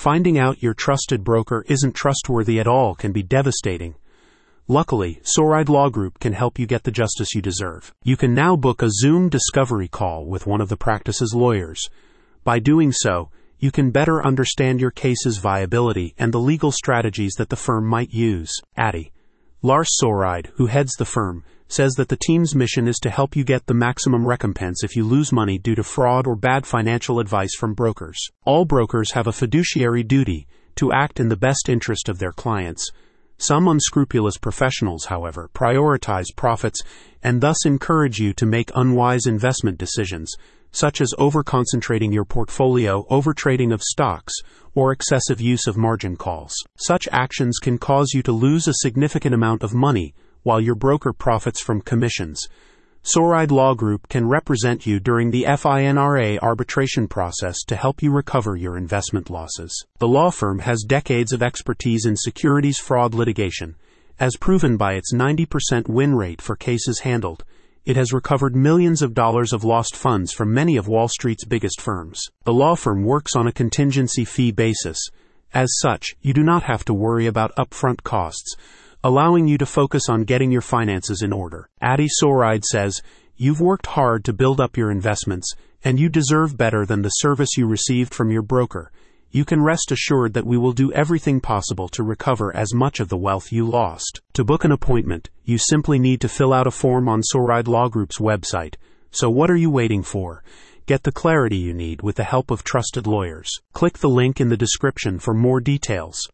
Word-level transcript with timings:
Finding 0.00 0.38
out 0.38 0.62
your 0.62 0.72
trusted 0.72 1.22
broker 1.22 1.62
isn't 1.68 1.94
trustworthy 1.94 2.58
at 2.58 2.66
all 2.66 2.94
can 2.94 3.12
be 3.12 3.22
devastating. 3.22 3.96
Luckily, 4.66 5.20
Soreide 5.24 5.68
Law 5.68 5.90
Group 5.90 6.18
can 6.18 6.32
help 6.32 6.58
you 6.58 6.66
get 6.66 6.84
the 6.84 6.90
justice 6.90 7.34
you 7.34 7.42
deserve. 7.42 7.92
You 8.02 8.16
can 8.16 8.32
now 8.32 8.56
book 8.56 8.80
a 8.80 8.88
Zoom 8.88 9.28
discovery 9.28 9.88
call 9.88 10.24
with 10.24 10.46
one 10.46 10.62
of 10.62 10.70
the 10.70 10.76
practice's 10.78 11.34
lawyers. 11.34 11.86
By 12.44 12.60
doing 12.60 12.92
so, 12.92 13.28
you 13.58 13.70
can 13.70 13.90
better 13.90 14.24
understand 14.24 14.80
your 14.80 14.90
case's 14.90 15.36
viability 15.36 16.14
and 16.16 16.32
the 16.32 16.38
legal 16.38 16.72
strategies 16.72 17.34
that 17.34 17.50
the 17.50 17.56
firm 17.56 17.86
might 17.86 18.10
use. 18.10 18.54
Addy. 18.78 19.12
Lars 19.62 19.90
Soreide, 19.92 20.50
who 20.54 20.66
heads 20.66 20.94
the 20.94 21.04
firm, 21.04 21.44
says 21.68 21.92
that 21.92 22.08
the 22.08 22.16
team's 22.16 22.54
mission 22.54 22.88
is 22.88 22.96
to 22.96 23.10
help 23.10 23.36
you 23.36 23.44
get 23.44 23.66
the 23.66 23.74
maximum 23.74 24.26
recompense 24.26 24.82
if 24.82 24.96
you 24.96 25.04
lose 25.04 25.32
money 25.32 25.58
due 25.58 25.74
to 25.74 25.82
fraud 25.82 26.26
or 26.26 26.34
bad 26.34 26.66
financial 26.66 27.20
advice 27.20 27.54
from 27.58 27.74
brokers. 27.74 28.18
All 28.46 28.64
brokers 28.64 29.12
have 29.12 29.26
a 29.26 29.32
fiduciary 29.32 30.02
duty 30.02 30.46
to 30.76 30.92
act 30.92 31.20
in 31.20 31.28
the 31.28 31.36
best 31.36 31.68
interest 31.68 32.08
of 32.08 32.18
their 32.18 32.32
clients. 32.32 32.88
Some 33.36 33.68
unscrupulous 33.68 34.38
professionals, 34.38 35.04
however, 35.04 35.50
prioritize 35.54 36.34
profits 36.34 36.80
and 37.22 37.42
thus 37.42 37.66
encourage 37.66 38.18
you 38.18 38.32
to 38.32 38.46
make 38.46 38.70
unwise 38.74 39.26
investment 39.26 39.76
decisions, 39.76 40.34
such 40.72 41.00
as 41.00 41.14
overconcentrating 41.18 42.12
your 42.12 42.24
portfolio, 42.24 43.04
overtrading 43.10 43.72
of 43.72 43.82
stocks, 43.82 44.34
or 44.74 44.92
excessive 44.92 45.40
use 45.40 45.66
of 45.66 45.76
margin 45.76 46.16
calls. 46.16 46.54
Such 46.76 47.08
actions 47.12 47.58
can 47.58 47.78
cause 47.78 48.12
you 48.14 48.22
to 48.22 48.32
lose 48.32 48.68
a 48.68 48.74
significant 48.74 49.34
amount 49.34 49.62
of 49.62 49.74
money 49.74 50.14
while 50.42 50.60
your 50.60 50.74
broker 50.74 51.12
profits 51.12 51.60
from 51.60 51.80
commissions. 51.80 52.48
Soreide 53.02 53.50
Law 53.50 53.74
Group 53.74 54.08
can 54.08 54.28
represent 54.28 54.86
you 54.86 55.00
during 55.00 55.30
the 55.30 55.44
FINRA 55.44 56.38
arbitration 56.40 57.08
process 57.08 57.62
to 57.66 57.76
help 57.76 58.02
you 58.02 58.12
recover 58.12 58.56
your 58.56 58.76
investment 58.76 59.30
losses. 59.30 59.86
The 59.98 60.08
law 60.08 60.30
firm 60.30 60.58
has 60.60 60.84
decades 60.86 61.32
of 61.32 61.42
expertise 61.42 62.04
in 62.04 62.14
securities 62.16 62.78
fraud 62.78 63.14
litigation, 63.14 63.76
as 64.18 64.36
proven 64.36 64.76
by 64.76 64.94
its 64.94 65.14
90% 65.14 65.88
win 65.88 66.14
rate 66.14 66.42
for 66.42 66.56
cases 66.56 67.00
handled. 67.00 67.42
It 67.84 67.96
has 67.96 68.12
recovered 68.12 68.54
millions 68.54 69.02
of 69.02 69.14
dollars 69.14 69.52
of 69.52 69.64
lost 69.64 69.96
funds 69.96 70.32
from 70.32 70.52
many 70.52 70.76
of 70.76 70.88
Wall 70.88 71.08
Street's 71.08 71.44
biggest 71.44 71.80
firms. 71.80 72.22
The 72.44 72.52
law 72.52 72.74
firm 72.74 73.04
works 73.04 73.34
on 73.34 73.46
a 73.46 73.52
contingency 73.52 74.24
fee 74.24 74.52
basis. 74.52 74.98
As 75.52 75.68
such, 75.80 76.14
you 76.20 76.32
do 76.32 76.42
not 76.42 76.64
have 76.64 76.84
to 76.84 76.94
worry 76.94 77.26
about 77.26 77.56
upfront 77.56 78.02
costs 78.02 78.56
allowing 79.02 79.48
you 79.48 79.56
to 79.56 79.64
focus 79.64 80.08
on 80.08 80.24
getting 80.24 80.50
your 80.50 80.60
finances 80.60 81.22
in 81.22 81.32
order. 81.32 81.68
Adi 81.80 82.06
Soreide 82.08 82.64
says, 82.64 83.00
You've 83.34 83.60
worked 83.60 83.86
hard 83.86 84.24
to 84.26 84.34
build 84.34 84.60
up 84.60 84.76
your 84.76 84.90
investments, 84.90 85.54
and 85.82 85.98
you 85.98 86.10
deserve 86.10 86.58
better 86.58 86.84
than 86.84 87.00
the 87.00 87.08
service 87.08 87.56
you 87.56 87.66
received 87.66 88.12
from 88.12 88.30
your 88.30 88.42
broker. 88.42 88.92
You 89.32 89.44
can 89.44 89.62
rest 89.62 89.92
assured 89.92 90.34
that 90.34 90.44
we 90.44 90.58
will 90.58 90.72
do 90.72 90.92
everything 90.92 91.40
possible 91.40 91.88
to 91.90 92.02
recover 92.02 92.54
as 92.56 92.74
much 92.74 92.98
of 92.98 93.08
the 93.08 93.16
wealth 93.16 93.52
you 93.52 93.64
lost. 93.64 94.20
To 94.32 94.42
book 94.42 94.64
an 94.64 94.72
appointment, 94.72 95.30
you 95.44 95.56
simply 95.56 96.00
need 96.00 96.20
to 96.22 96.28
fill 96.28 96.52
out 96.52 96.66
a 96.66 96.72
form 96.72 97.08
on 97.08 97.22
Soreide 97.22 97.68
Law 97.68 97.88
Group's 97.88 98.18
website. 98.18 98.74
So 99.12 99.30
what 99.30 99.48
are 99.48 99.56
you 99.56 99.70
waiting 99.70 100.02
for? 100.02 100.42
Get 100.86 101.04
the 101.04 101.12
clarity 101.12 101.58
you 101.58 101.72
need 101.72 102.02
with 102.02 102.16
the 102.16 102.24
help 102.24 102.50
of 102.50 102.64
trusted 102.64 103.06
lawyers. 103.06 103.60
Click 103.72 103.98
the 103.98 104.08
link 104.08 104.40
in 104.40 104.48
the 104.48 104.56
description 104.56 105.20
for 105.20 105.32
more 105.32 105.60
details. 105.60 106.28